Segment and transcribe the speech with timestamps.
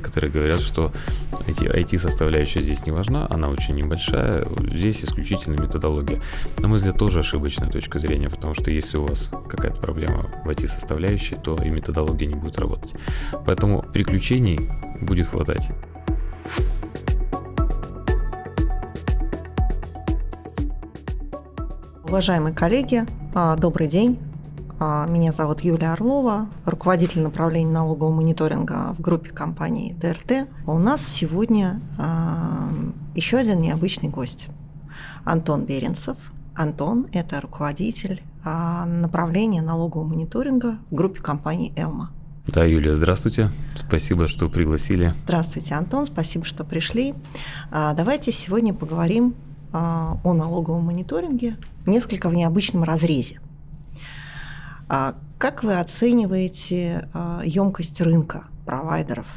[0.00, 0.92] некоторые говорят, что
[1.46, 6.22] IT-составляющая здесь не важна, она очень небольшая, здесь исключительно методология.
[6.58, 10.48] На мой взгляд, тоже ошибочная точка зрения, потому что если у вас какая-то проблема в
[10.48, 12.94] IT-составляющей, то и методология не будет работать.
[13.44, 14.70] Поэтому приключений
[15.02, 15.70] будет хватать.
[22.04, 23.04] Уважаемые коллеги,
[23.34, 24.18] а, добрый день.
[24.82, 30.48] А, меня зовут Юлия Орлова, руководитель направления налогового мониторинга в группе компании ДРТ.
[30.66, 32.70] У нас сегодня а,
[33.14, 34.48] еще один необычный гость.
[35.24, 36.16] Антон Беренцев.
[36.54, 42.10] Антон– это руководитель направления налогового мониторинга в группе компании «Элма».
[42.46, 43.50] Да, Юлия, здравствуйте.
[43.76, 45.14] Спасибо, что пригласили.
[45.24, 46.06] Здравствуйте, Антон.
[46.06, 47.14] Спасибо, что пришли.
[47.70, 49.34] Давайте сегодня поговорим
[49.72, 53.40] о налоговом мониторинге несколько в необычном разрезе.
[54.92, 57.08] А как вы оцениваете
[57.44, 59.28] емкость рынка провайдеров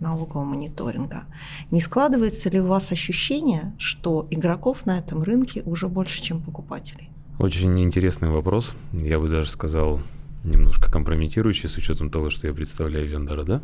[0.00, 1.26] налогового мониторинга?
[1.70, 7.08] Не складывается ли у вас ощущение, что игроков на этом рынке уже больше, чем покупателей?
[7.38, 8.74] Очень интересный вопрос.
[8.92, 10.00] Я бы даже сказал,
[10.42, 13.62] немножко компрометирующий с учетом того, что я представляю вендора, да?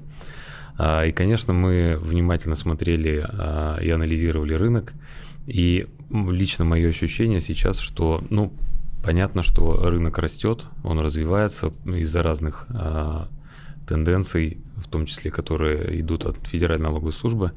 [0.78, 4.94] А, и, конечно, мы внимательно смотрели а, и анализировали рынок.
[5.46, 8.52] И лично мое ощущение сейчас, что, ну,
[9.02, 13.28] понятно, что рынок растет, он развивается из-за разных а,
[13.86, 17.52] тенденций, в том числе, которые идут от Федеральной налоговой службы.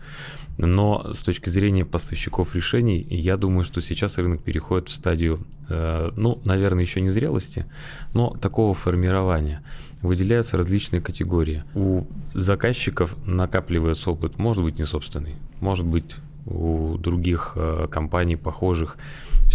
[0.58, 6.12] Но с точки зрения поставщиков решений, я думаю, что сейчас рынок переходит в стадию, э,
[6.16, 7.66] ну, наверное, еще не зрелости,
[8.14, 9.64] но такого формирования.
[10.02, 11.64] Выделяются различные категории.
[11.74, 16.16] У заказчиков накапливается опыт, может быть, не собственный, может быть,
[16.46, 18.98] у других э, компаний похожих,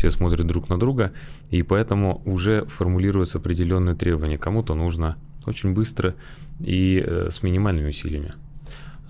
[0.01, 1.13] все смотрят друг на друга,
[1.51, 4.39] и поэтому уже формулируются определенные требования.
[4.39, 6.15] Кому-то нужно очень быстро
[6.59, 8.33] и э, с минимальными усилиями.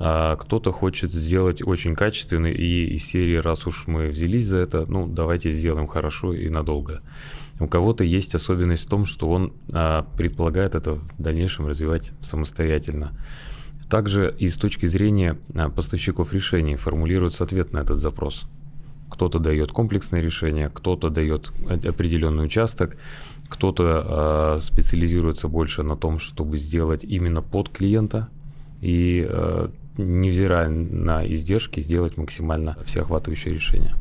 [0.00, 4.84] А кто-то хочет сделать очень качественно, и из серии «раз уж мы взялись за это,
[4.88, 7.02] ну, давайте сделаем хорошо и надолго».
[7.60, 13.12] У кого-то есть особенность в том, что он а, предполагает это в дальнейшем развивать самостоятельно.
[13.88, 18.48] Также и с точки зрения а, поставщиков решений формулируется ответ на этот запрос.
[19.10, 22.96] Кто-то дает комплексное решение, кто-то дает определенный участок,
[23.48, 28.28] кто-то э, специализируется больше на том, чтобы сделать именно под клиента
[28.80, 33.94] и, э, невзирая на издержки, сделать максимально всеохватывающее решение.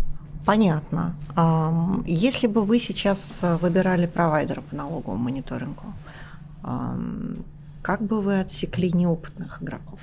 [0.46, 1.16] Понятно.
[2.08, 5.84] Если бы вы сейчас выбирали провайдера по налоговому мониторингу,
[7.82, 10.00] как бы вы отсекли неопытных игроков?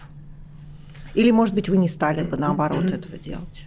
[1.14, 3.65] Или, может быть, вы не стали бы наоборот этого делать?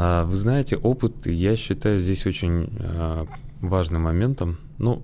[0.00, 3.26] А, вы знаете, опыт, я считаю, здесь очень а,
[3.60, 4.58] важным моментом.
[4.78, 5.02] Ну,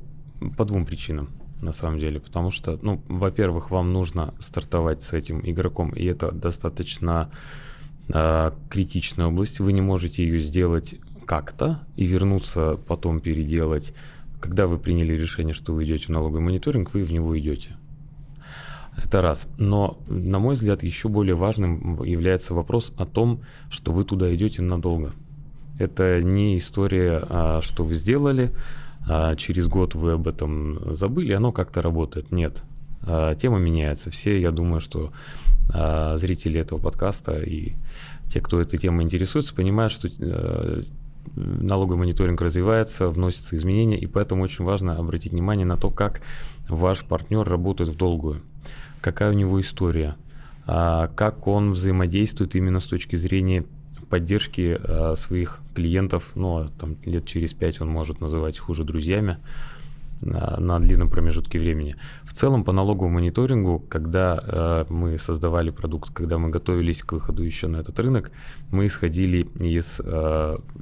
[0.57, 2.21] по двум причинам, на самом деле.
[2.21, 7.31] Потому что, ну, во-первых, вам нужно стартовать с этим игроком, и это достаточно
[8.09, 9.59] э, критичная область.
[9.59, 10.95] Вы не можете ее сделать
[11.25, 13.95] как-то и вернуться потом переделать
[14.45, 17.79] когда вы приняли решение, что вы идете в налоговый мониторинг, вы в него идете.
[18.97, 19.49] Это раз.
[19.59, 23.41] Но, на мой взгляд, еще более важным является вопрос о том,
[23.71, 25.13] что вы туда идете надолго.
[25.79, 28.53] Это не история, а, что вы сделали,
[29.07, 32.31] а через год вы об этом забыли, оно как-то работает.
[32.31, 32.63] Нет.
[33.03, 34.11] А, тема меняется.
[34.11, 35.13] Все, я думаю, что
[36.17, 37.73] зрители этого подкаста и
[38.31, 40.83] те, кто этой темой интересуется, понимают, что э,
[41.37, 46.21] налоговый мониторинг развивается, вносятся изменения, и поэтому очень важно обратить внимание на то, как
[46.69, 48.43] ваш партнер работает в долгую,
[49.05, 50.17] какая у него история,
[50.67, 53.65] а, как он взаимодействует именно с точки зрения
[54.09, 58.83] поддержки а, своих клиентов, ну, а там лет через пять он может называть их уже
[58.83, 59.37] друзьями,
[60.23, 61.97] на длинном промежутке времени.
[62.23, 67.67] В целом по налоговому мониторингу, когда мы создавали продукт, когда мы готовились к выходу еще
[67.67, 68.31] на этот рынок,
[68.71, 70.01] мы исходили из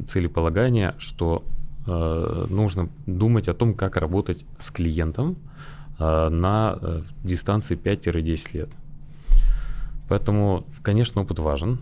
[0.07, 1.43] целеполагания, что
[1.87, 5.37] нужно думать о том, как работать с клиентом
[5.99, 8.71] на э, дистанции 5-10 лет.
[10.09, 11.79] Поэтому, конечно, опыт важен.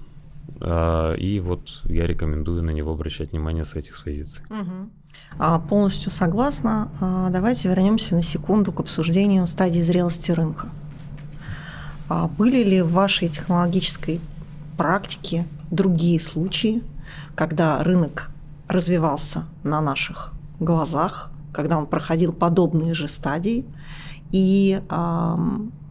[0.61, 4.45] Э, и вот я рекомендую на него обращать внимание с этих позиций.
[4.51, 4.91] Угу.
[5.69, 6.91] Полностью согласна.
[7.01, 10.69] А, давайте вернемся на секунду к обсуждению стадии зрелости рынка.
[12.09, 14.21] А, были ли в вашей технологической
[14.77, 16.83] практике другие случаи,
[17.35, 18.31] когда рынок
[18.69, 23.65] развивался на наших глазах, когда он проходил подобные же стадии,
[24.31, 24.81] и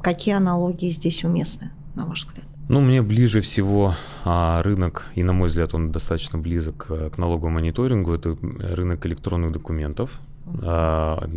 [0.02, 2.46] какие аналогии здесь уместны, на ваш взгляд?
[2.70, 7.18] Ну, мне ближе всего а, рынок, и на мой взгляд он достаточно близок к, к
[7.18, 10.22] налоговому мониторингу, это рынок электронных документов.
[10.62, 11.28] А,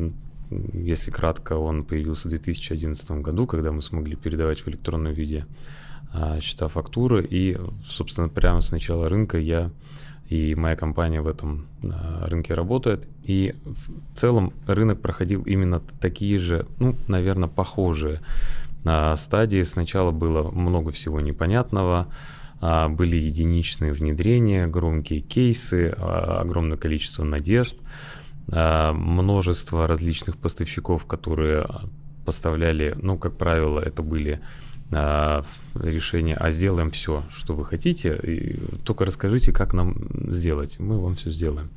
[0.74, 5.46] если кратко, он появился в 2011 году, когда мы смогли передавать в электронном виде
[6.12, 7.26] а, счета фактуры.
[7.28, 9.70] И, собственно, прямо с начала рынка я
[10.32, 13.06] и моя компания в этом а, рынке работает.
[13.22, 18.22] И в целом рынок проходил именно такие же, ну, наверное, похожие
[18.86, 19.62] а, стадии.
[19.62, 22.06] Сначала было много всего непонятного,
[22.62, 27.78] были единичные внедрения, громкие кейсы, огромное количество надежд,
[28.46, 31.66] множество различных поставщиков, которые
[32.24, 38.58] поставляли, ну, как правило, это были а, решение, а сделаем все, что вы хотите, и
[38.84, 39.96] только расскажите, как нам
[40.30, 41.70] сделать, мы вам все сделаем.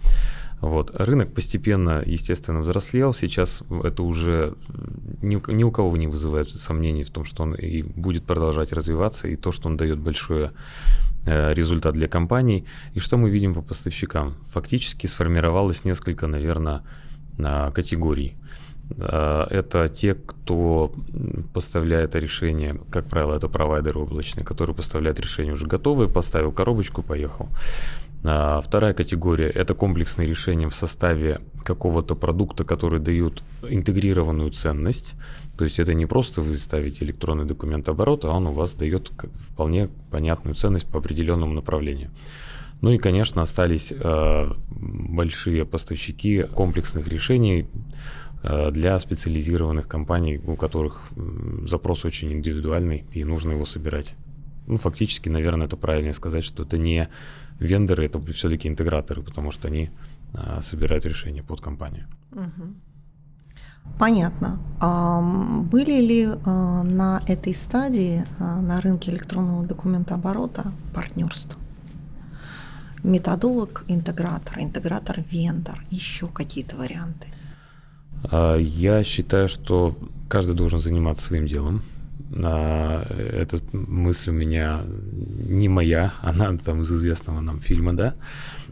[0.61, 0.91] Вот.
[0.95, 3.13] Рынок постепенно, естественно, взрослел.
[3.13, 4.55] Сейчас это уже
[5.21, 9.27] ни, ни у кого не вызывает сомнений в том, что он и будет продолжать развиваться,
[9.27, 10.51] и то, что он дает большой
[11.25, 12.65] э, результат для компаний.
[12.93, 14.35] И что мы видим по поставщикам?
[14.51, 16.81] Фактически сформировалось несколько, наверное,
[17.37, 18.35] э, категорий.
[18.97, 20.93] Э, это те, кто
[21.53, 27.49] поставляет решение, как правило, это провайдеры облачные, которые поставляют решение уже готовые, поставил коробочку, поехал.
[28.27, 35.13] А вторая категория– это комплексные решения в составе какого-то продукта, который дают интегрированную ценность.
[35.57, 39.11] То есть это не просто вы ставите электронный документ оборота, а он у вас дает
[39.51, 42.09] вполне понятную ценность по определенному направлению.
[42.81, 47.67] Ну и, конечно, остались э, большие поставщики комплексных решений,
[48.71, 51.09] для специализированных компаний, у которых
[51.67, 54.15] запрос очень индивидуальный и нужно его собирать.
[54.67, 57.09] Ну, фактически, наверное, это правильно сказать, что это не
[57.59, 59.89] вендоры, это все-таки интеграторы, потому что они
[60.33, 62.05] а, собирают решения под компанию.
[63.99, 64.59] Понятно.
[65.71, 71.59] Были ли а, на этой стадии а, на рынке электронного документа оборота партнерства?
[73.03, 77.27] Методолог, интегратор, интегратор-вендор, еще какие-то варианты?
[78.31, 79.95] А, я считаю, что
[80.29, 81.81] каждый должен заниматься своим делом.
[82.35, 84.83] А, эта мысль у меня
[85.47, 88.15] не моя, она там из известного нам фильма, да.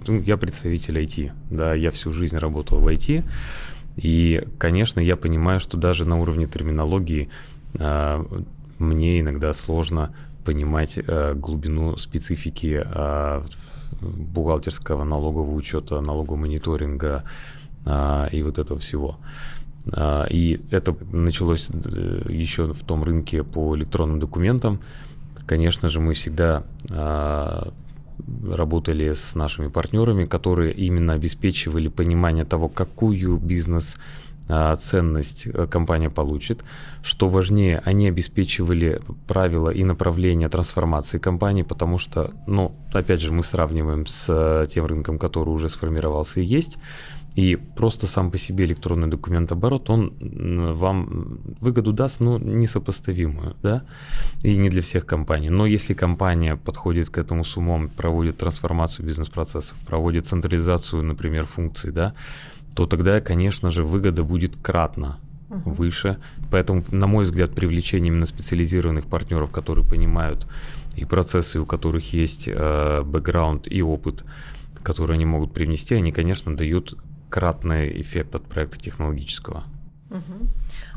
[0.07, 3.23] Ну, я представитель IT, да, я всю жизнь работал в IT,
[3.95, 7.29] и, конечно, я понимаю, что даже на уровне терминологии
[7.75, 8.25] а,
[8.79, 10.13] мне иногда сложно
[10.44, 11.00] понимать
[11.35, 12.83] глубину специфики
[14.01, 17.23] бухгалтерского налогового учета, налогового мониторинга,
[17.85, 19.18] а, и вот этого всего.
[19.91, 24.80] А, и это началось э, еще в том рынке по электронным документам.
[25.45, 27.74] Конечно же, мы всегда а,
[28.45, 33.97] работали с нашими партнерами, которые именно обеспечивали понимание того, какую бизнес
[34.47, 36.63] ценность э, компания получит.
[37.01, 43.43] Что важнее, они обеспечивали правила и направления трансформации компании, потому что, ну, опять же, мы
[43.43, 46.77] сравниваем с э, тем рынком, который уже сформировался и есть.
[47.35, 50.13] И просто сам по себе электронный документ оборот, он
[50.75, 53.85] вам выгоду даст, но несопоставимую, да,
[54.43, 55.49] и не для всех компаний.
[55.49, 61.91] Но если компания подходит к этому с умом, проводит трансформацию бизнес-процессов, проводит централизацию, например, функций,
[61.91, 62.13] да,
[62.75, 65.73] то тогда, конечно же, выгода будет кратно uh-huh.
[65.73, 66.17] выше.
[66.51, 70.47] Поэтому, на мой взгляд, привлечение именно специализированных партнеров, которые понимают
[70.95, 74.23] и процессы, у которых есть э, бэкграунд и опыт,
[74.83, 76.95] которые они могут привнести, они, конечно, дают
[77.29, 79.63] кратный эффект от проекта технологического.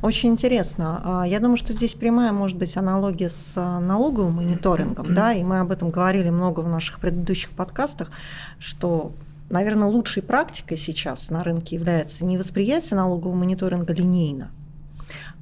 [0.02, 1.22] Очень интересно.
[1.22, 5.42] А, я думаю, что здесь прямая может быть аналогия с а, налоговым мониторингом, да, и
[5.42, 8.10] мы об этом говорили много в наших предыдущих подкастах,
[8.58, 9.12] что
[9.50, 14.50] наверное, лучшей практикой сейчас на рынке является не восприятие налогового мониторинга линейно,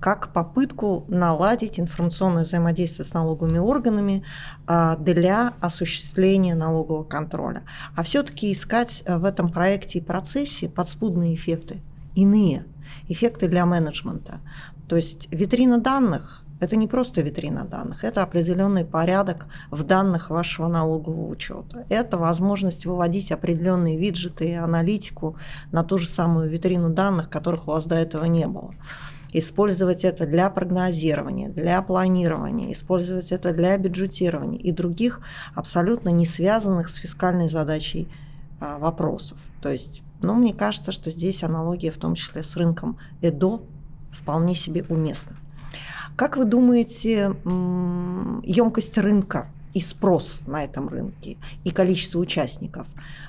[0.01, 4.25] как попытку наладить информационное взаимодействие с налоговыми органами
[4.67, 7.63] а, для осуществления налогового контроля.
[7.97, 11.81] А все-таки искать а, в этом проекте и процессе подспудные эффекты,
[12.15, 12.67] иные
[13.09, 14.41] эффекты для менеджмента.
[14.89, 20.69] То есть витрина данных это не просто витрина данных, это определенный порядок в данных вашего
[20.69, 21.85] налогового учета.
[21.89, 25.37] Это возможность выводить определенные виджеты и аналитику
[25.73, 28.75] на ту же самую витрину данных, которых у вас до этого не было
[29.35, 35.21] использовать это для прогнозирования, для планирования, использовать это для бюджетирования и других
[35.55, 38.09] абсолютно не связанных с фискальной задачей
[38.61, 39.37] а, вопросов.
[39.61, 43.63] То есть, ну, мне кажется, что здесь аналогия, в том числе с рынком ЭДО,
[44.13, 45.37] вполне себе уместна.
[46.17, 47.35] Как вы думаете,
[48.45, 52.87] емкость рынка и спрос на этом рынке, и количество участников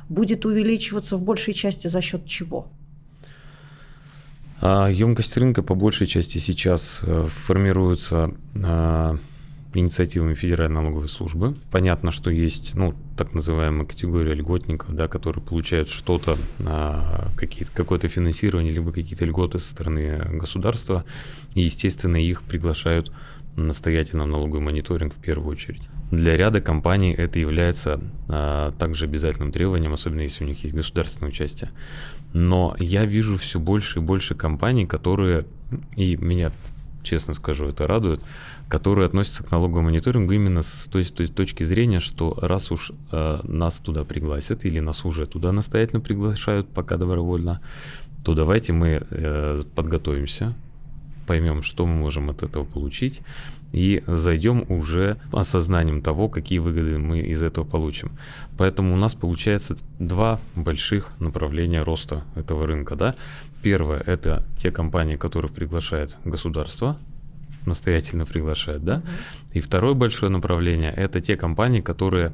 [0.10, 2.68] будет увеличиваться в большей части за счет чего?
[4.62, 8.32] А емкость рынка по большей части сейчас э, формируется
[8.64, 9.18] а,
[9.80, 11.56] инициативами Федеральной налоговой службы.
[11.72, 17.30] Понятно, что есть ну, так называемая категория льготников, да, которые получают что-то, а,
[17.74, 21.04] какое-то финансирование, либо какие-то льготы со стороны государства.
[21.54, 23.12] И, естественно, их приглашают
[23.56, 25.88] настоятельно налоговый мониторинг в первую очередь.
[26.12, 31.30] Для ряда компаний это является а, также обязательным требованием, особенно если у них есть государственное
[31.30, 31.72] участие.
[32.34, 35.46] Но я вижу все больше и больше компаний, которые,
[35.96, 36.52] и меня,
[37.06, 38.22] честно скажу, это радует,
[38.68, 43.40] которые относятся к налоговому мониторингу именно с той, той точки зрения, что раз уж э,
[43.44, 47.62] нас туда пригласят или нас уже туда настоятельно приглашают, пока добровольно,
[48.24, 50.56] то давайте мы э, подготовимся,
[51.26, 53.22] поймем, что мы можем от этого получить,
[53.72, 58.12] и зайдем уже осознанием того, какие выгоды мы из этого получим.
[58.58, 62.96] Поэтому у нас получается два больших направления роста этого рынка.
[62.96, 63.16] Да?
[63.62, 66.98] Первое– это те компании, которых приглашает государство,
[67.66, 69.02] настоятельно приглашает, да.
[69.54, 72.34] И второе большое направление– это те компании, которые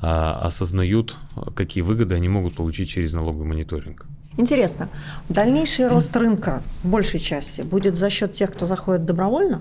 [0.00, 1.16] а, осознают,
[1.54, 4.06] какие выгоды они могут получить через налоговый мониторинг.
[4.40, 4.88] Интересно,
[5.28, 9.60] дальнейший рост рынка в большей части будет за счет тех, кто заходит добровольно,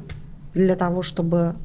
[0.53, 1.55] для того, чтобы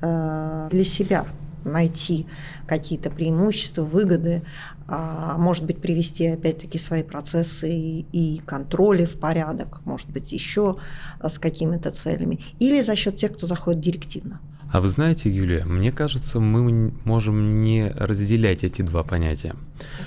[0.00, 1.26] э, для себя
[1.64, 2.26] найти
[2.66, 4.44] какие-то преимущества, выгоды,
[4.86, 10.78] а, может быть, привести опять-таки свои процессы и, и контроли в порядок, может быть, еще
[11.22, 14.40] с какими-то целями, или за счет тех, кто заходит директивно.
[14.70, 19.54] А вы знаете, Юлия, мне кажется, мы можем не разделять эти два понятия.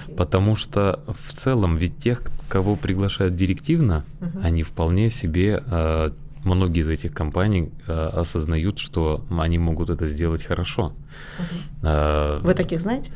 [0.08, 0.16] Okay.
[0.16, 4.42] Потому что в целом ведь тех, кого приглашают директивно, uh-huh.
[4.44, 6.12] они вполне себе э,
[6.44, 10.94] многие из этих компаний э, осознают, что они могут это сделать хорошо.
[11.82, 13.12] Э, Вы таких знаете?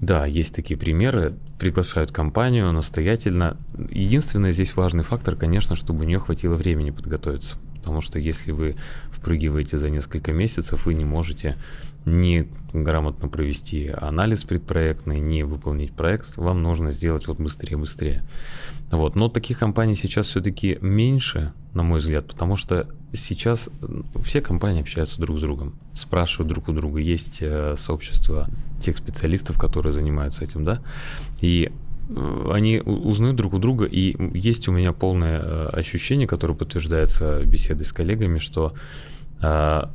[0.00, 1.34] Да, есть такие примеры.
[1.58, 3.56] Приглашают компанию настоятельно.
[3.90, 7.56] Единственный здесь важный фактор, конечно, чтобы у нее хватило времени подготовиться.
[7.80, 8.76] Потому что если вы
[9.10, 11.56] впрыгиваете за несколько месяцев, вы не можете
[12.04, 18.22] не грамотно провести анализ предпроектный, не выполнить проект, вам нужно сделать вот быстрее-быстрее.
[18.90, 19.16] Вот.
[19.16, 23.68] Но таких компаний сейчас все-таки меньше, на мой взгляд, потому что сейчас
[24.22, 28.48] все компании общаются друг с другом, спрашивают друг у друга, есть э, сообщество
[28.82, 30.80] тех специалистов, которые занимаются этим, да,
[31.40, 31.70] и
[32.50, 37.86] они узнают друг у друга, и есть у меня полное э, ощущение, которое подтверждается беседой
[37.86, 38.74] с коллегами, что
[39.42, 39.90] а,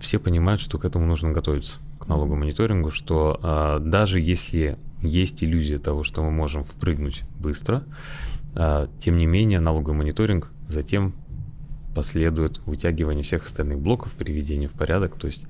[0.00, 5.44] все понимают, что к этому нужно готовиться, к налоговому мониторингу, что а, даже если есть
[5.44, 7.84] иллюзия того, что мы можем впрыгнуть быстро,
[8.54, 11.14] а, тем не менее налоговый мониторинг затем
[11.94, 15.46] последует вытягивание всех остальных блоков, приведение в порядок, то есть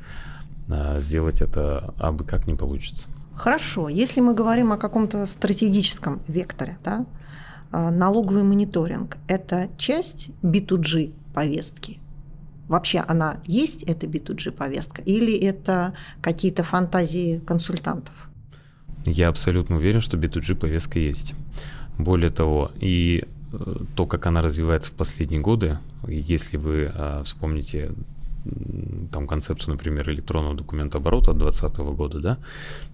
[0.99, 3.09] сделать это абы как не получится.
[3.39, 7.07] Хорошо, если мы говорим о каком-то стратегическом векторе, да,
[7.71, 12.01] налоговый мониторинг– это часть B2G повестки
[12.69, 18.15] Вообще она есть, эта B2G повестка, или это какие-то фантазии консультантов?
[19.05, 21.35] Я абсолютно уверен, что B2G повестка есть.
[21.97, 27.93] Более того, и э, то, как она развивается в последние годы, если вы а, вспомните
[29.13, 32.39] там концепцию, например, электронного документа оборота от 2020 года, да,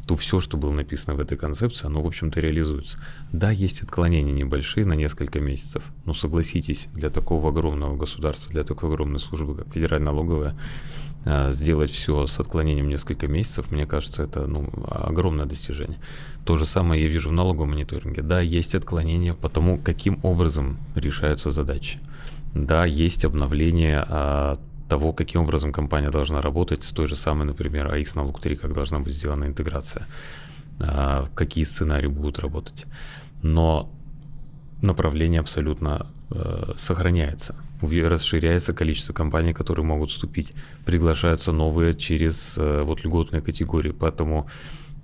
[0.06, 2.98] то все, что было написано в этой концепции, оно, в общем-то, реализуется.
[3.32, 8.90] Да, есть отклонения небольшие на несколько месяцев, но согласитесь, для такого огромного государства, для такой
[8.90, 10.54] огромной службы, как Федеральная налоговая,
[11.26, 15.98] а, сделать все с отклонением несколько месяцев, мне кажется, это ну, огромное достижение.
[16.44, 18.22] То же самое я вижу в налоговом мониторинге.
[18.22, 21.98] Да, есть отклонения по тому, каким образом решаются задачи.
[22.52, 27.92] Да, есть обновление а, того, каким образом компания должна работать с той же самой, например,
[27.92, 30.06] AX налог 3, как должна быть сделана интеграция,
[30.78, 32.86] а, какие сценарии будут работать.
[33.42, 33.90] Но
[34.82, 37.54] направление абсолютно э, сохраняется.
[37.80, 40.52] Расширяется количество компаний, которые могут вступить.
[40.84, 43.92] Приглашаются новые через э, вот льготные категории.
[43.92, 44.46] Поэтому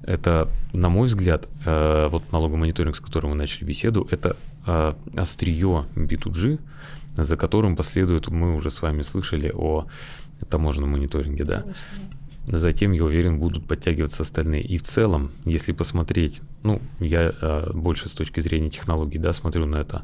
[0.02, 4.94] это, на мой взгляд, э, вот налоговый мониторинг, с которым мы начали беседу, это э,
[5.16, 6.58] острие B2G,
[7.24, 9.86] за которым последует, мы уже с вами слышали о
[10.48, 11.64] таможенном мониторинге, да.
[12.46, 14.62] Затем, я уверен, будут подтягиваться остальные.
[14.62, 19.66] И в целом, если посмотреть, ну, я э, больше с точки зрения технологий, да, смотрю
[19.66, 20.02] на это,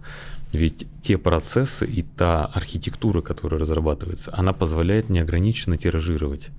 [0.53, 6.51] ведь те процессы и та архитектура, которая разрабатывается, она позволяет неограниченно тиражировать.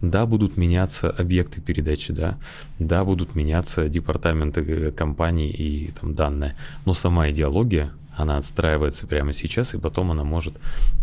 [0.00, 2.38] Да, будут меняться объекты передачи, да,
[2.78, 6.56] да, будут меняться департаменты э, компаний и там данные,
[6.86, 10.54] но сама идеология, она отстраивается прямо сейчас, и потом она может,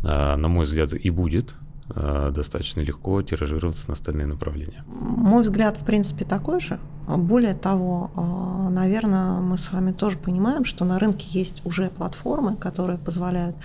[0.03, 1.55] а, на мой взгляд, и будет
[1.89, 4.83] а, достаточно легко тиражироваться на остальные направления.
[4.87, 6.79] Мой взгляд, в принципе, такой же.
[7.07, 12.55] Более того, а, наверное, мы с вами тоже понимаем, что на рынке есть уже платформы,
[12.55, 13.55] которые позволяют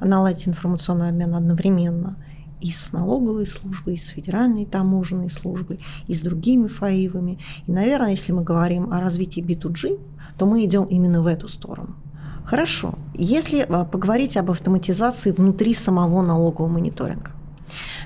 [0.00, 2.16] наладить информационный обмен одновременно
[2.60, 7.38] и с налоговой службой, и с федеральной таможенной службой, и с другими ФАИВами.
[7.66, 9.98] И, наверное, если мы говорим о развитии B2G,
[10.38, 11.96] то мы идем именно в эту сторону.
[12.44, 12.94] Хорошо.
[13.14, 17.32] Если а, поговорить об автоматизации внутри самого налогового мониторинга,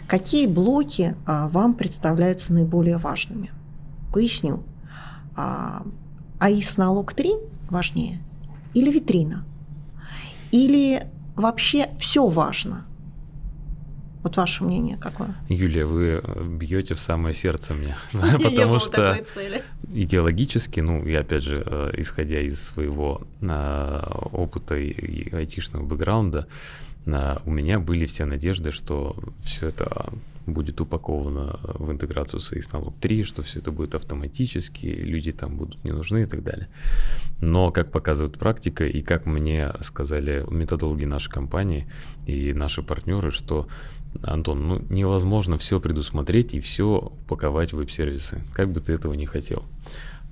[0.07, 3.51] Какие блоки а, вам представляются наиболее важными?
[4.13, 4.63] Поясню.
[5.37, 5.83] А,
[6.39, 7.35] АИС налог 3
[7.71, 8.21] важнее
[8.73, 9.45] или витрина?
[10.53, 12.87] Или вообще все важно?
[14.27, 15.37] Вот ваше мнение какое?
[15.49, 19.25] Юлия, вы э, бьете в самое сердце мне, потому что
[19.95, 24.03] идеологически, ну, я опять же, э, исходя из своего э,
[24.33, 26.49] опыта и айтишного бэкграунда,
[27.07, 29.15] у меня были все надежды, что
[29.45, 30.13] все это
[30.47, 35.85] будет упаковано в интеграцию с налог 3, что все это будет автоматически, люди там будут
[35.85, 36.69] не нужны и так далее.
[37.41, 41.87] Но, как показывает практика, и как мне сказали методологи нашей компании
[42.27, 43.69] и наши партнеры, что
[44.23, 49.27] Антон, ну невозможно все предусмотреть и все упаковать в веб-сервисы, как бы ты этого не
[49.27, 49.65] хотел.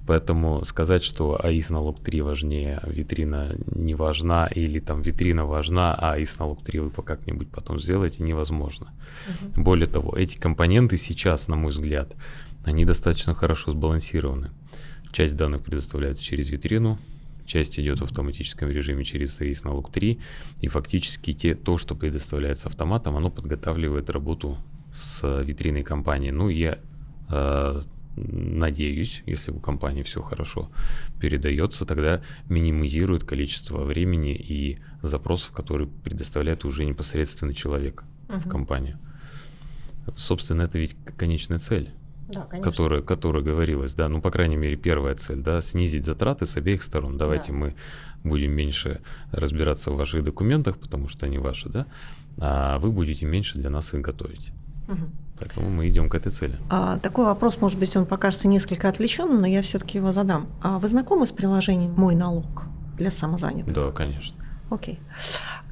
[0.06, 5.94] Поэтому сказать, что АИС налог 3 важнее, а витрина не важна, или там витрина важна,
[5.94, 8.92] а АИС налог 3 вы как-нибудь потом сделаете, невозможно.
[9.28, 9.62] Угу.
[9.62, 12.14] Более того, эти компоненты сейчас, на мой взгляд,
[12.64, 14.50] они достаточно хорошо сбалансированы.
[15.10, 16.98] Часть данных предоставляется через витрину,
[17.46, 20.18] часть идет в автоматическом режиме через АИС налог 3,
[20.60, 24.58] и фактически те, то, что предоставляется автоматом, оно подготавливает работу
[24.94, 26.30] с витриной компании.
[26.30, 26.78] Ну, я
[27.30, 27.80] э,
[28.16, 30.70] надеюсь, если у компании все хорошо
[31.20, 38.40] передается, тогда минимизирует количество времени и запросов, которые предоставляет уже непосредственно человек uh-huh.
[38.40, 38.98] в компанию.
[40.16, 41.90] Собственно, это ведь конечная цель
[42.28, 46.56] да, которая, которая говорилась, да, ну, по крайней мере, первая цель, да, снизить затраты с
[46.56, 47.18] обеих сторон.
[47.18, 47.58] Давайте да.
[47.58, 47.74] мы
[48.22, 49.00] будем меньше
[49.32, 51.86] разбираться в ваших документах, потому что они ваши, да,
[52.38, 54.52] а вы будете меньше для нас их готовить.
[54.88, 55.10] Угу.
[55.40, 56.56] Поэтому мы идем к этой цели.
[56.70, 60.48] А, такой вопрос, может быть, он покажется несколько отвлеченным, но я все-таки его задам.
[60.62, 62.64] А вы знакомы с приложением Мой налог
[62.96, 63.74] для самозанятых?
[63.74, 64.36] Да, конечно.
[64.70, 65.00] Окей.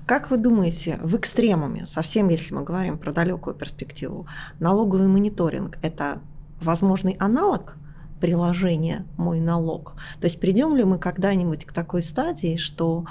[0.05, 4.27] Как вы думаете, в экстремуме, совсем если мы говорим про далекую перспективу,
[4.59, 6.21] налоговый мониторинг– это
[6.63, 7.77] возможный аналог
[8.21, 9.95] приложения «Мой налог».
[10.21, 13.05] То есть придем ли мы когда-нибудь к такой стадии, что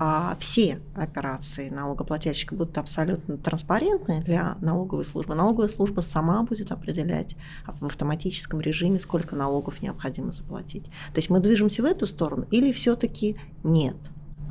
[0.00, 5.34] а, все операции налогоплательщика будут абсолютно транспарентны для налоговой службы.
[5.34, 7.34] Налоговая служба сама будет определять
[7.66, 10.84] в автоматическом режиме, сколько налогов необходимо заплатить.
[10.84, 13.96] То есть мы движемся в эту сторону или все-таки нет?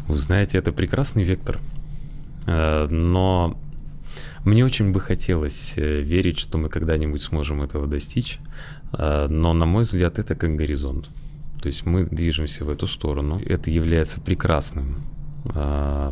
[0.10, 1.62] Вы знаете, это прекрасный вектор.
[2.46, 3.58] Э, но
[4.44, 8.40] мне очень бы хотелось э, верить, что мы когда-нибудь сможем этого достичь,
[8.98, 11.10] э, но, на мой взгляд, это как горизонт.
[11.62, 13.42] То есть мы движемся в эту сторону.
[13.46, 15.04] Это является прекрасным,
[15.54, 16.12] э,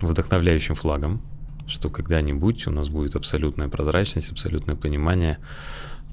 [0.00, 1.22] вдохновляющим флагом,
[1.66, 5.38] что когда-нибудь у нас будет абсолютная прозрачность, абсолютное понимание.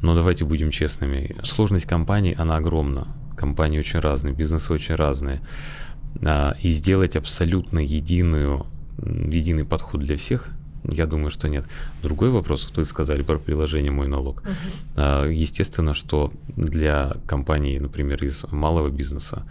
[0.02, 1.36] Но давайте будем честными.
[1.44, 3.08] Сложность компании, она огромна.
[3.36, 5.42] Компании очень разные, бизнесы очень разные.
[6.62, 8.66] И сделать абсолютно единую,
[8.98, 10.50] единый подход для всех
[10.84, 11.66] я думаю, что нет.
[12.04, 14.44] Другой вопрос, вы сказали про приложение «Мой налог».
[14.96, 15.34] Uh-huh.
[15.34, 19.44] Естественно, что для компаний, например, из малого бизнеса,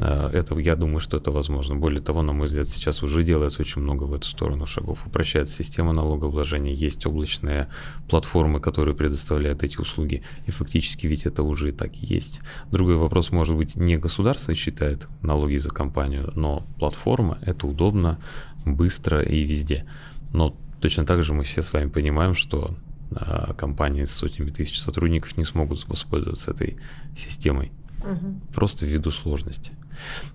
[0.00, 1.74] а, это, я думаю, что это возможно.
[1.74, 5.06] Более того, на мой взгляд, сейчас уже делается очень много в эту сторону шагов.
[5.06, 7.68] Упрощается система налогообложения, есть облачные
[8.08, 12.40] платформы, которые предоставляют эти услуги, и фактически ведь это уже и так и есть.
[12.70, 18.18] Другой вопрос, может быть, не государство считает налоги за компанию, но платформа— это удобно,
[18.64, 19.84] быстро и везде.
[20.32, 22.74] Но Точно так же мы все с вами понимаем, что
[23.10, 26.76] а, компании с сотнями тысяч сотрудников не смогут воспользоваться этой
[27.16, 27.72] системой.
[28.00, 28.54] Угу.
[28.54, 29.72] Просто ввиду сложности.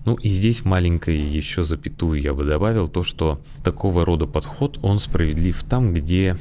[0.04, 4.98] Ну и здесь маленькой еще запятую я бы добавил то, что такого рода подход, он
[4.98, 6.36] справедлив там, где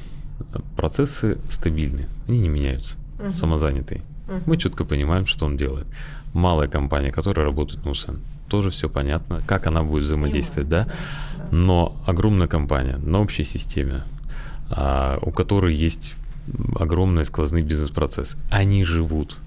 [0.75, 3.31] процессы стабильны, они не меняются, угу.
[3.31, 4.01] самозанятые.
[4.27, 4.41] Угу.
[4.47, 5.87] Мы четко понимаем, что он делает.
[6.33, 8.15] Малая компания, которая работает на УСН,
[8.47, 10.87] тоже все понятно, как она будет взаимодействовать, да?
[11.51, 14.03] Но огромная компания на общей системе,
[14.69, 16.15] а, у которой есть
[16.75, 19.37] огромный сквозный бизнес-процесс, они живут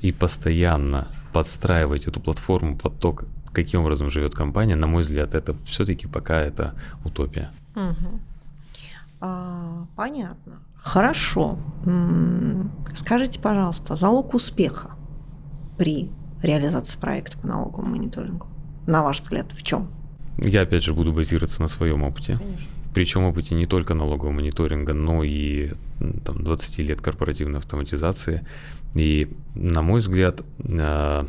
[0.00, 3.18] и постоянно подстраивать эту платформу под то,
[3.52, 7.50] каким образом живет компания, на мой взгляд, это все-таки пока это утопия.
[7.74, 8.20] Угу.
[9.96, 10.60] Понятно.
[10.82, 11.58] Хорошо.
[12.94, 14.90] Скажите, пожалуйста, залог успеха
[15.78, 16.10] при
[16.44, 18.46] реализации проекта по налоговому мониторингу?
[18.86, 19.88] на ваш взгляд, в чем?
[20.38, 22.36] Я опять же буду базироваться на своем опыте.
[22.36, 22.66] Конечно.
[22.92, 25.72] Причем опыте не только налогового мониторинга, но и
[26.24, 28.46] там, 20 лет корпоративной автоматизации.
[28.94, 31.26] И, на мой взгляд, а,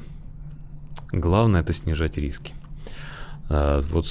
[1.11, 2.53] главное это снижать риски.
[3.49, 4.05] А, вот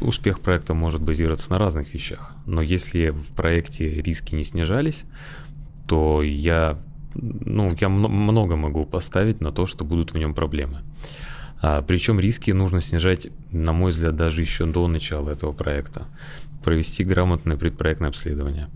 [0.00, 5.04] успех проекта может базироваться на разных вещах, но если в проекте риски не снижались,
[5.88, 6.78] то я,
[7.14, 10.82] ну, я много могу поставить на то, что будут в нем проблемы.
[11.62, 16.06] А, причем риски нужно снижать, на мой взгляд, даже еще до начала этого проекта.
[16.64, 18.68] Провести грамотное предпроектное обследование.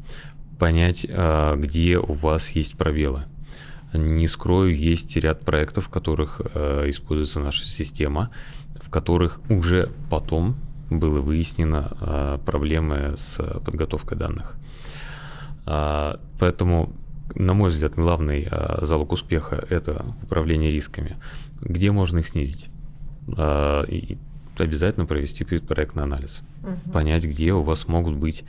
[0.58, 3.24] понять, а, где у вас есть пробелы.
[3.92, 8.30] Не скрою, есть ряд проектов, в которых а, используется наша система,
[8.80, 10.56] в которых уже потом
[10.90, 14.54] было выяснено проблемы с подготовкой данных.
[15.64, 16.92] Поэтому,
[17.34, 18.48] на мой взгляд, главный
[18.82, 21.16] залог успеха– это управление рисками.
[21.60, 22.70] Где можно их снизить?
[24.60, 26.92] обязательно провести предпроектный анализ, угу.
[26.92, 28.44] понять, где у вас могут быть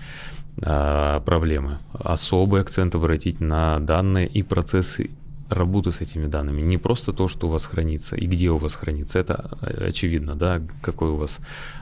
[0.61, 1.79] а, проблемы.
[1.93, 5.09] Особый акцент обратить на данные и процессы
[5.49, 6.61] работы с этими данными.
[6.61, 9.19] Не просто то, что у вас хранится и где у вас хранится.
[9.19, 11.39] Это а, очевидно, да, какой у вас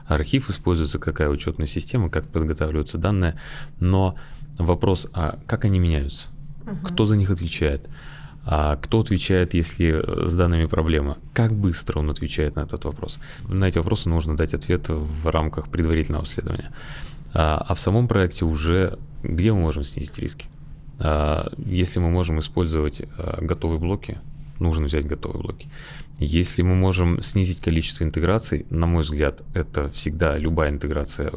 [0.08, 3.39] архив используется, какая учетная система, как подготавливаются данные.
[3.80, 4.16] Но
[4.58, 6.28] вопрос, а как они меняются?
[6.65, 6.88] Угу.
[6.88, 7.88] Кто за них отвечает?
[8.45, 11.17] А кто отвечает, если с данными проблема?
[11.34, 13.19] Как быстро он отвечает на этот вопрос?
[13.47, 16.71] На эти вопросы нужно дать ответ в рамках предварительного исследования.
[17.34, 20.47] А, а в самом проекте уже где мы можем снизить риски?
[20.99, 24.19] А, если мы можем использовать а, готовые блоки,
[24.60, 25.69] нужно взять готовые блоки.
[26.19, 31.32] Если мы можем снизить количество интеграций, на мой взгляд, это всегда любая интеграция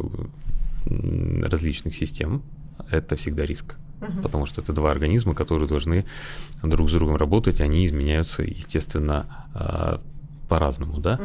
[0.86, 2.42] различных систем,
[2.90, 3.76] это всегда риск.
[4.00, 4.22] Угу.
[4.22, 6.04] Потому что это два организма, которые должны
[6.62, 9.26] друг с другом работать, они изменяются, естественно,
[10.48, 11.18] по-разному, да.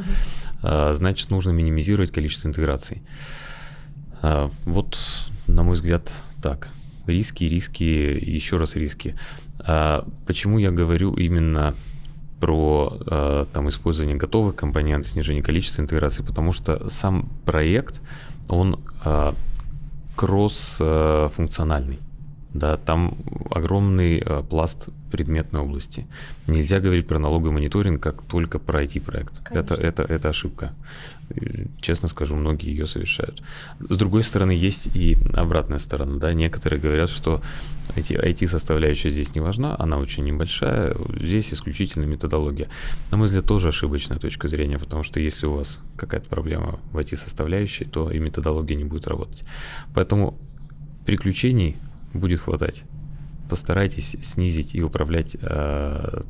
[0.63, 0.93] Угу.
[0.93, 3.03] Значит, нужно минимизировать количество интеграций.
[4.21, 4.97] А, вот,
[5.47, 6.69] на мой взгляд, так.
[7.07, 9.15] Риски, риски, еще раз риски.
[9.59, 11.75] А, почему я говорю именно
[12.39, 16.23] про а, там, использование готовых компонентов, снижение количества интеграции?
[16.23, 18.01] Потому что сам проект,
[18.47, 18.79] он
[20.15, 21.99] кросс-функциональный.
[22.53, 23.17] Да, там
[23.49, 26.05] огромный э, пласт предметной области.
[26.47, 29.33] Нельзя говорить про налоговый мониторинг как только про IT-проект.
[29.49, 30.73] Это, это, это ошибка.
[31.79, 33.41] Честно скажу, многие ее совершают.
[33.79, 36.17] С другой стороны, есть и обратная сторона.
[36.17, 36.33] Да?
[36.33, 37.41] Некоторые говорят, что
[37.95, 42.67] IT-составляющая здесь не важна, она очень небольшая, здесь исключительно методология.
[43.11, 46.97] На мой взгляд, тоже ошибочная точка зрения, потому что если у вас какая-то проблема в
[46.97, 49.43] IT-составляющей, то и методология не будет работать.
[49.93, 50.37] Поэтому
[51.05, 51.77] приключений
[52.13, 52.83] будет хватать.
[53.49, 56.21] Постарайтесь снизить и управлять э,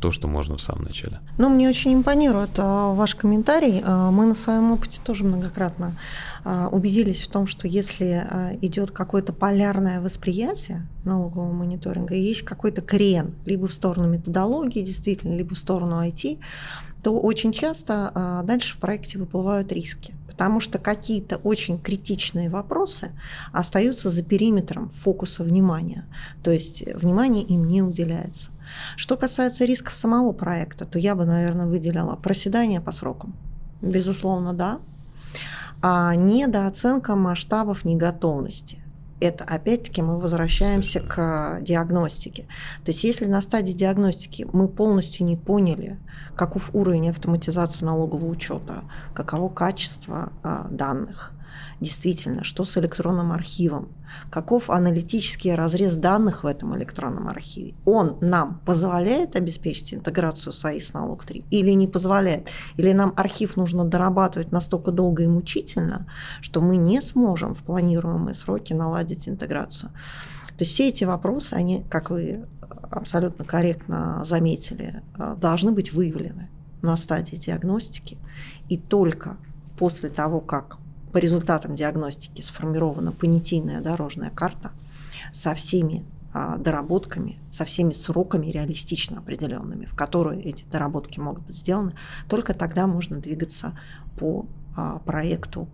[0.00, 1.20] то, что можно в самом начале.
[1.38, 3.82] Ну, мне очень импонирует э, ваш комментарий.
[3.84, 5.92] Э, мы на своем опыте тоже многократно
[6.44, 8.26] э, убедились в том, что если
[8.62, 15.36] идет какое-то полярное восприятие налогового мониторинга, и есть какой-то крен либо в сторону методологии, действительно,
[15.36, 16.38] либо в сторону IT,
[17.02, 23.10] то очень часто дальше в проекте выплывают риски потому что какие-то очень критичные вопросы
[23.52, 26.06] остаются за периметром фокуса внимания,
[26.42, 28.50] то есть внимание им не уделяется.
[28.96, 33.34] Что касается рисков самого проекта, то я бы, наверное, выделяла проседание по срокам.
[33.82, 34.80] Безусловно, да.
[35.82, 38.80] А недооценка масштабов неготовности
[39.20, 42.44] это опять-таки мы возвращаемся к диагностике.
[42.84, 45.98] То есть если на стадии диагностики мы полностью не поняли,
[46.34, 48.82] каков уровень автоматизации налогового учета,
[49.14, 51.32] каково качество а, данных,
[51.80, 53.88] действительно, что с электронным архивом,
[54.30, 57.74] каков аналитический разрез данных в этом электронном архиве.
[57.84, 62.48] Он нам позволяет обеспечить интеграцию с АИС налог 3 или не позволяет?
[62.76, 66.06] Или нам архив нужно дорабатывать настолько долго и мучительно,
[66.40, 69.90] что мы не сможем в планируемые сроки наладить интеграцию?
[70.58, 72.46] То есть все эти вопросы, они, как вы
[72.90, 75.02] абсолютно корректно заметили,
[75.38, 76.50] должны быть выявлены
[76.82, 78.18] на стадии диагностики.
[78.68, 79.36] И только
[79.78, 80.79] после того, как
[81.12, 84.72] по результатам диагностики сформирована понятийная дорожная карта
[85.32, 91.56] со всеми а, доработками, со всеми сроками реалистично определенными, в которые эти доработки могут быть
[91.56, 91.94] сделаны,
[92.28, 93.78] только тогда можно двигаться
[94.16, 94.46] по
[94.76, 95.68] а, проекту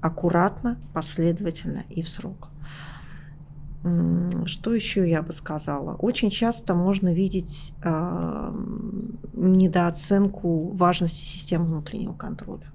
[0.00, 2.50] аккуратно, последовательно и в срок.
[4.46, 5.94] Что еще я бы сказала?
[5.94, 8.52] Очень часто можно видеть э,
[9.32, 12.66] недооценку важности системы внутреннего контроля.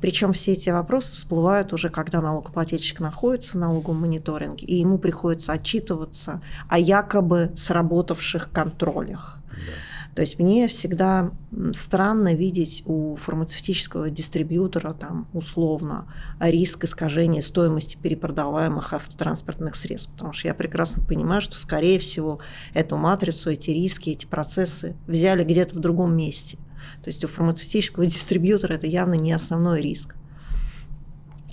[0.00, 5.52] Причем все эти вопросы всплывают уже, когда налогоплательщик находится в налоговом мониторинге, и ему приходится
[5.52, 9.38] отчитываться о якобы сработавших контролях.
[9.50, 9.72] Да.
[10.16, 11.30] То есть мне всегда
[11.74, 16.06] странно видеть у фармацевтического дистрибьютора там условно
[16.40, 22.38] риск искажения стоимости перепродаваемых автотранспортных средств, потому что я прекрасно понимаю, что скорее всего
[22.72, 26.56] эту матрицу, эти риски, эти процессы взяли где-то в другом месте.
[27.02, 30.14] То есть у фармацевтического дистрибьютора это явно не основной риск.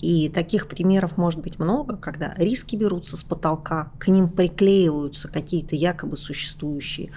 [0.02, 5.78] И таких примеров может быть много, когда риски берутся с потолка, к ним приклеиваются какие-то
[5.78, 7.12] якобы существующие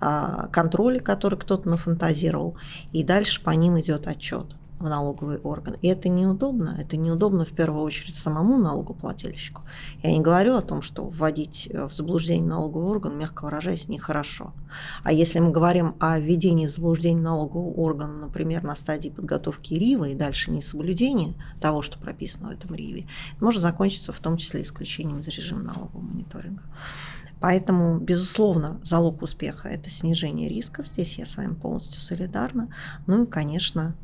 [0.00, 2.56] а, контроли, которые кто-то нафантазировал,
[2.92, 4.56] и дальше по ним идет отчет.
[4.82, 5.76] В налоговый орган.
[5.80, 6.76] И это неудобно.
[6.78, 9.62] Это неудобно в первую очередь самому налогоплательщику.
[10.02, 14.52] Я не говорю о том, что вводить э, в заблуждение налоговый орган, мягко выражаясь, нехорошо.
[15.02, 20.08] А если мы говорим о введении в заблуждение налогового органа, например, на стадии подготовки РИВа
[20.08, 23.06] и дальше несоблюдение того, что прописано в этом РИВе,
[23.40, 26.62] может закончиться в том числе исключением из режима налогового мониторинга.
[27.42, 30.86] Поэтому, безусловно, залог успеха– это снижение рисков.
[30.86, 32.68] Здесь я с вами полностью солидарна.
[33.08, 33.96] Ну и, конечно,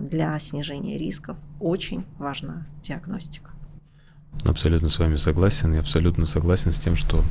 [0.00, 3.50] для снижения рисков очень важна диагностика.
[4.46, 5.74] Абсолютно с вами согласен.
[5.74, 7.22] И абсолютно согласен с тем, что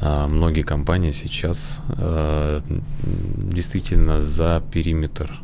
[0.00, 2.62] а, многие компании сейчас а,
[3.02, 5.40] действительно за периметр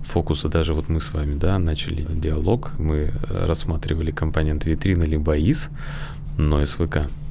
[0.00, 0.48] фокуса.
[0.48, 5.70] Даже вот мы с вами да, начали диалог, мы рассматривали компонент витрины либо ИС,
[6.36, 7.08] но СВК–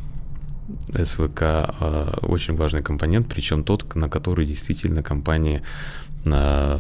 [1.04, 5.62] СВК э, очень важный компонент, причем тот, на который действительно компании
[6.26, 6.80] э,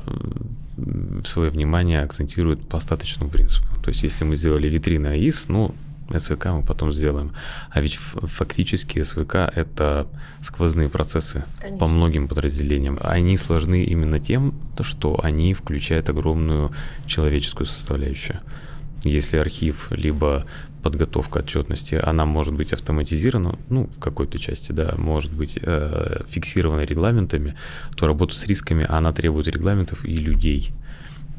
[1.26, 3.68] свое внимание акцентируют по остаточному принципу.
[3.84, 5.76] То есть, если мы сделали витрины АИС, ну,
[6.20, 7.32] СВК мы потом сделаем.
[7.70, 10.08] А ведь фактически СВК— это
[10.42, 11.80] сквозные процессы Конечно.
[11.80, 13.00] по многим подразделениям.
[13.02, 16.72] Они сложны именно тем, что они включают огромную
[17.06, 18.40] человеческую составляющую.
[19.04, 20.46] Если архив либо
[20.84, 26.82] подготовка отчетности, она может быть автоматизирована, ну, в какой-то части, да, может быть э, фиксирована
[26.82, 27.56] регламентами,
[27.96, 30.72] то работа с рисками, она требует регламентов и людей.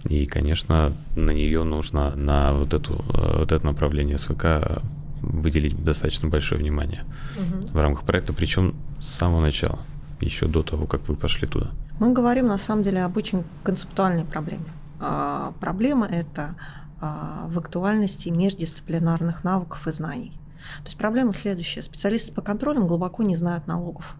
[0.08, 4.82] И, конечно, на нее нужно, на вот, эту, э, вот это направление СВК
[5.20, 7.04] выделить достаточно большое внимание
[7.36, 7.78] угу.
[7.78, 9.78] в рамках проекта, причем с самого начала,
[10.20, 11.70] еще до того, как вы пошли туда.
[12.00, 14.64] Мы говорим на самом деле об очень концептуальной проблеме.
[15.00, 16.54] А, проблема это
[17.00, 20.38] в актуальности междисциплинарных навыков и знаний.
[20.78, 21.82] То есть проблема следующая.
[21.82, 24.16] Специалисты по контролям глубоко не знают налогов.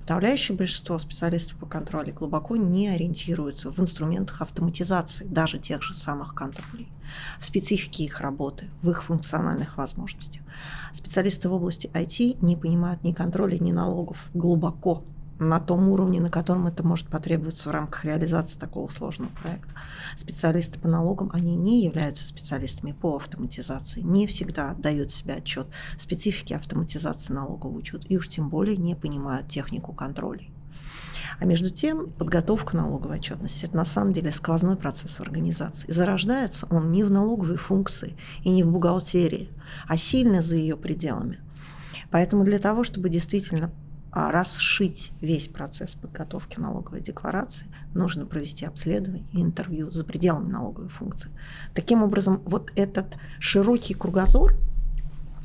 [0.00, 6.34] Подавляющее большинство специалистов по контролю глубоко не ориентируются в инструментах автоматизации даже тех же самых
[6.34, 6.88] контролей,
[7.38, 10.42] в специфике их работы, в их функциональных возможностях.
[10.92, 15.04] Специалисты в области IT не понимают ни контроля, ни налогов глубоко
[15.38, 19.72] на том уровне, на котором это может потребоваться в рамках реализации такого сложного проекта.
[20.16, 25.66] Специалисты по налогам, они не являются специалистами по автоматизации, не всегда отдают себе отчет
[25.96, 30.44] в специфике автоматизации налогового учета и уж тем более не понимают технику контроля.
[31.38, 35.90] А между тем, подготовка налоговой отчетности– это на самом деле сквозной процесс в организации.
[35.90, 39.50] Зарождается он не в налоговой функции и не в бухгалтерии,
[39.86, 41.40] а сильно за ее пределами.
[42.10, 43.70] Поэтому для того, чтобы действительно
[44.14, 51.30] расшить весь процесс подготовки налоговой декларации, нужно провести обследование и интервью за пределами налоговой функции.
[51.74, 54.54] Таким образом, вот этот широкий кругозор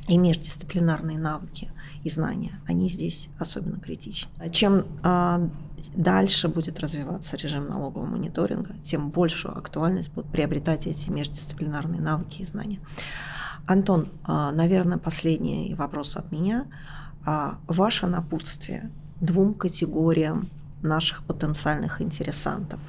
[0.07, 1.71] и междисциплинарные навыки
[2.03, 4.29] и знания, они здесь особенно критичны.
[4.51, 5.49] Чем а,
[5.95, 12.45] дальше будет развиваться режим налогового мониторинга, тем большую актуальность будут приобретать эти междисциплинарные навыки и
[12.45, 12.79] знания.
[13.65, 16.67] Антон, а, наверное, последний вопрос от меня–
[17.25, 20.49] а ваше напутствие двум категориям
[20.81, 22.79] наших потенциальных интересантов.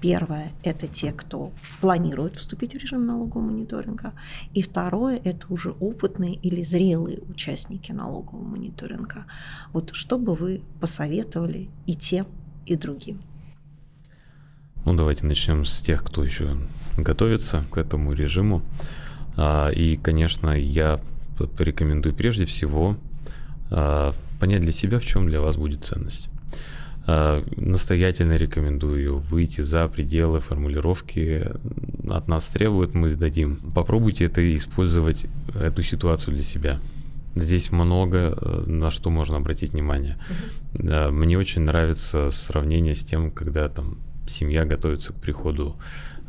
[0.00, 4.14] Первое– это те, кто планирует вступить в режим налогового мониторинга.
[4.54, 9.26] И второе– это уже опытные или зрелые участники налогового мониторинга.
[9.74, 12.26] Вот что бы вы посоветовали и тем,
[12.64, 13.20] и другим?
[14.86, 16.56] Ну, давайте начнем с тех, кто еще
[16.96, 18.62] готовится к этому режиму.
[19.36, 21.00] А, и, конечно, я
[21.58, 22.96] порекомендую прежде всего
[23.70, 26.28] понять для себя, в чем для вас будет ценность.
[27.06, 31.44] А, настоятельно рекомендую выйти за пределы формулировки
[32.08, 33.56] от нас требуют, мы сдадим.
[33.74, 36.78] Попробуйте это использовать, эту ситуацию для себя.
[37.34, 40.18] Здесь много э, на что можно обратить внимание.
[40.74, 41.10] Uh-huh.
[41.10, 45.76] Мне очень нравится сравнение с тем, когда там семья готовится к приходу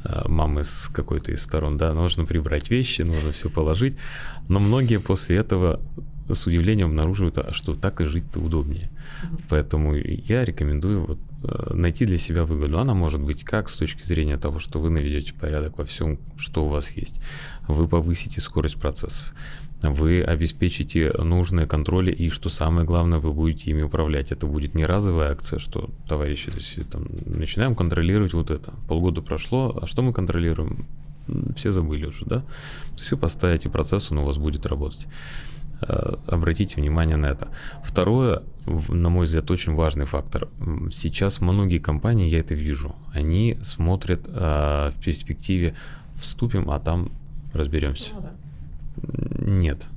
[0.04, 3.98] э, мамы с какой-то из сторон, да, нужно прибрать вещи, нужно все положить,
[4.48, 5.80] но многие после этого
[6.34, 8.90] с удивлением обнаруживают, а что так и жить-то удобнее.
[8.90, 9.42] Mm-hmm.
[9.50, 12.80] Поэтому я рекомендую вот, э, найти для себя выгоду.
[12.80, 16.66] Она может быть как с точки зрения того, что вы наведете порядок во всем, что
[16.66, 17.20] у вас есть.
[17.68, 19.34] Вы повысите скорость процессов.
[19.82, 24.32] Вы обеспечите нужные контроли и, что самое главное, вы будете ими управлять.
[24.32, 28.74] Это будет не разовая акция, что, товарищи, то есть, там, начинаем контролировать вот это.
[28.88, 30.86] Полгода прошло, а что мы контролируем?
[31.56, 32.42] Все забыли уже, да?
[32.42, 35.08] То есть вы поставите процесс, он у вас будет работать.
[35.82, 37.48] Э, обратите внимание на это.
[37.84, 40.48] Второе, на мой взгляд, очень важный фактор.
[40.92, 45.76] Сейчас многие компании, я это вижу, они смотрят э, в перспективе
[46.16, 47.12] вступим, а там
[47.54, 48.12] разберемся.
[48.14, 49.52] Ну.
[49.52, 49.88] Нет.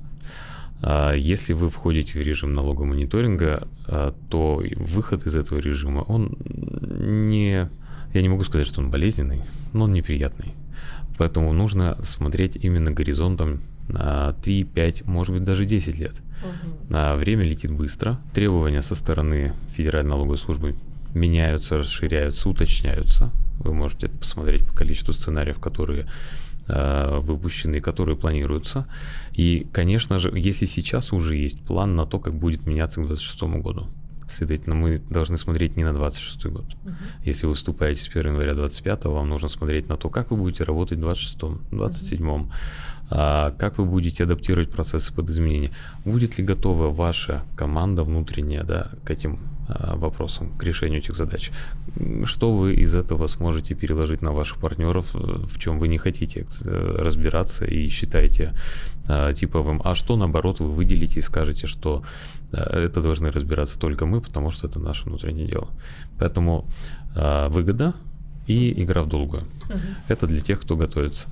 [0.81, 6.35] А, если вы входите в режим налогового мониторинга, э, то выход из этого режима, он
[6.47, 7.69] не
[8.13, 9.43] Я не могу сказать, что он болезненный,
[9.73, 10.53] но он неприятный.
[11.17, 16.21] Поэтому нужно смотреть именно горизонтом 3, 5, может быть, даже 10 лет.
[16.43, 17.17] Угу.
[17.17, 20.75] Время летит быстро, требования со стороны Федеральной налоговой службы
[21.13, 23.31] меняются, расширяются, уточняются.
[23.59, 26.07] Вы можете посмотреть по количеству сценариев, которые
[26.67, 28.85] э, выпущены, которые планируются.
[29.33, 33.63] И, конечно же, если сейчас уже есть план на то, как будет меняться к 2026
[33.63, 33.87] году.
[34.27, 36.65] Следовательно, мы должны смотреть не на 26 год.
[36.65, 36.93] Uh-huh.
[37.23, 40.63] Если вы выступаете с 1 января 25 вам нужно смотреть на то, как вы будете
[40.63, 42.51] работать в 26-м, 27-м, uh-huh.
[43.09, 45.71] А, как вы будете адаптировать процессы под изменения.
[46.05, 51.51] Будет ли готова ваша команда внутренняя да, к этим а, вопросам, к решению этих задач.
[52.23, 56.95] Что вы из этого сможете переложить на ваших партнеров, в чем вы не хотите э,
[56.99, 58.53] разбираться и считаете
[59.07, 62.03] а, типовым, а что наоборот вы выделите и скажете, что
[62.51, 65.69] э, это должны разбираться только мы, потому что это наше внутреннее дело.
[66.19, 66.65] Поэтому
[67.15, 67.95] а, выгода
[68.45, 69.43] и игра в долгую.
[69.69, 69.79] Угу.
[70.09, 71.27] Это для тех, кто готовится.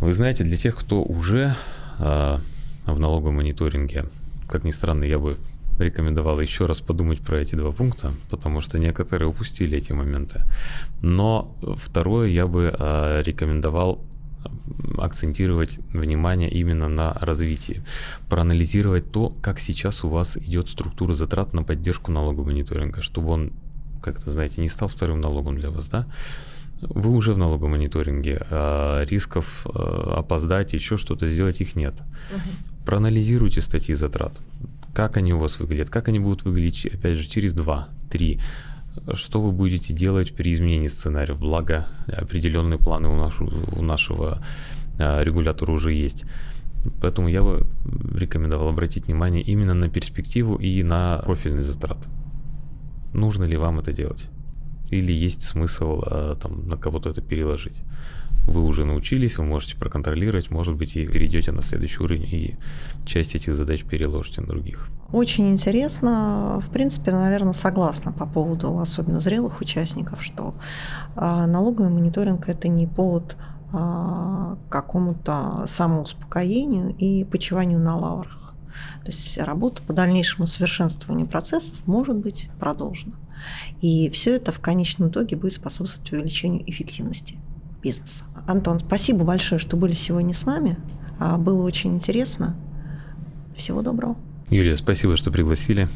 [0.00, 1.54] Вы знаете, для тех, кто уже
[1.98, 2.40] в
[2.86, 4.06] налоговом мониторинге,
[4.48, 5.36] как ни странно, я бы
[5.78, 10.42] рекомендовал еще раз подумать про эти два пункта, потому что некоторые упустили эти моменты.
[11.02, 14.00] Но второе я бы э, рекомендовал
[14.98, 17.82] акцентировать внимание именно на развитии,
[18.28, 23.52] проанализировать то, как сейчас у вас идет структура затрат на поддержку налогового мониторинга, чтобы он,
[24.02, 26.06] как-то, знаете, не стал вторым налогом для вас, да?
[26.80, 31.94] Вы уже в налоговом мониторинге, а рисков а, опоздать, еще что-то сделать их нет.
[32.32, 32.84] Угу.
[32.86, 34.40] Проанализируйте статьи затрат
[34.98, 38.40] как они у вас выглядят, как они будут выглядеть, опять же, через 2-3,
[39.14, 44.42] что вы будете делать при изменении сценариев, благо определенные планы у, наш, у нашего
[44.98, 46.24] а, регулятора уже есть.
[47.00, 47.64] Поэтому я бы
[48.12, 51.98] рекомендовал обратить внимание именно на перспективу и на профильный затрат.
[53.14, 54.28] Нужно ли вам это делать?
[54.90, 57.82] Или есть смысл а, там, на кого-то это переложить?
[58.48, 62.56] вы уже научились, вы можете проконтролировать, может быть, и перейдете на следующий уровень и
[63.04, 64.88] часть этих задач переложите на других.
[65.12, 66.62] Очень интересно.
[66.66, 70.54] В принципе, наверное, согласна по поводу особенно зрелых участников, что
[71.14, 73.36] а, налоговый мониторинг– это не повод
[73.72, 78.54] а, какому-то самоуспокоению и почиванию на лаврах.
[79.04, 83.14] То есть работа по дальнейшему совершенствованию процессов может быть продолжена.
[83.80, 87.38] И все это в конечном итоге будет способствовать увеличению эффективности
[87.82, 88.24] бизнеса.
[88.46, 90.76] Антон, спасибо большое, что были сегодня с нами.
[91.18, 92.56] А, было очень интересно.
[93.56, 94.16] Всего доброго.
[94.50, 95.88] Юлия, спасибо, что пригласили.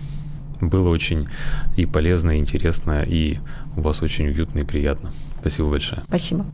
[0.60, 1.28] Было очень
[1.76, 3.38] и полезно, и интересно, и
[3.76, 5.12] у вас очень уютно и приятно.
[5.40, 6.02] Спасибо большое.
[6.06, 6.46] Спасибо.